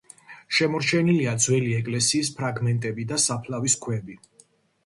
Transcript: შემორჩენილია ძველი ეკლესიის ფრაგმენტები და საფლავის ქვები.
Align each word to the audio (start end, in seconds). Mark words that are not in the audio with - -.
შემორჩენილია 0.59 1.33
ძველი 1.45 1.77
ეკლესიის 1.81 2.31
ფრაგმენტები 2.39 3.07
და 3.13 3.21
საფლავის 3.29 3.77
ქვები. 3.85 4.19